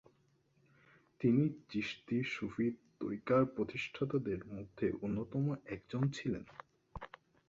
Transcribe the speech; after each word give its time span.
তিনি 1.21 1.43
চিশতি 1.69 2.17
সুফি 2.33 2.67
তরিকার 2.99 3.41
প্রতিষ্ঠাতাদের 3.55 4.39
মধ্যে 4.47 4.87
অন্যতম 5.01 5.43
একজন 5.65 6.03
ছিলেন। 6.11 6.43